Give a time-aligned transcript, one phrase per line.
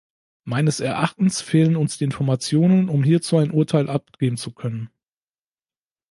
[0.45, 4.89] Meines Erachtens fehlen uns die Informationen, um hierzu ein Urteil abgeben zu können.